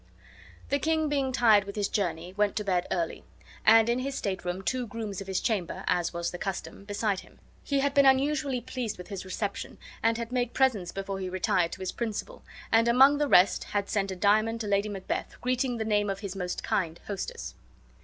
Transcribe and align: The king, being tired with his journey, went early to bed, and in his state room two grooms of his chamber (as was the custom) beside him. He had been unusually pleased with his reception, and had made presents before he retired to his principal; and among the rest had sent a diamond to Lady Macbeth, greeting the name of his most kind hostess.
The 0.69 0.79
king, 0.79 1.09
being 1.09 1.31
tired 1.31 1.65
with 1.65 1.75
his 1.75 1.87
journey, 1.87 2.33
went 2.33 2.53
early 2.59 2.81
to 2.81 3.21
bed, 3.21 3.23
and 3.67 3.87
in 3.87 3.99
his 3.99 4.15
state 4.15 4.43
room 4.43 4.63
two 4.63 4.87
grooms 4.87 5.21
of 5.21 5.27
his 5.27 5.39
chamber 5.39 5.83
(as 5.85 6.11
was 6.11 6.31
the 6.31 6.39
custom) 6.39 6.85
beside 6.85 7.19
him. 7.19 7.37
He 7.63 7.81
had 7.81 7.93
been 7.93 8.07
unusually 8.07 8.61
pleased 8.61 8.97
with 8.97 9.09
his 9.09 9.25
reception, 9.25 9.77
and 10.01 10.17
had 10.17 10.31
made 10.31 10.55
presents 10.55 10.91
before 10.91 11.19
he 11.19 11.29
retired 11.29 11.71
to 11.73 11.81
his 11.81 11.91
principal; 11.91 12.41
and 12.71 12.87
among 12.87 13.19
the 13.19 13.27
rest 13.27 13.65
had 13.65 13.91
sent 13.91 14.09
a 14.09 14.15
diamond 14.15 14.59
to 14.61 14.67
Lady 14.67 14.89
Macbeth, 14.89 15.37
greeting 15.39 15.77
the 15.77 15.85
name 15.85 16.09
of 16.09 16.21
his 16.21 16.35
most 16.35 16.63
kind 16.63 16.99
hostess. 17.05 17.53